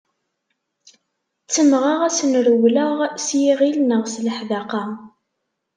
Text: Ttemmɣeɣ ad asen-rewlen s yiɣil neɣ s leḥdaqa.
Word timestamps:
Ttemmɣeɣ 1.43 1.99
ad 2.07 2.13
asen-rewlen 2.15 2.97
s 3.25 3.27
yiɣil 3.41 3.77
neɣ 3.81 4.03
s 4.13 4.15
leḥdaqa. 4.25 4.83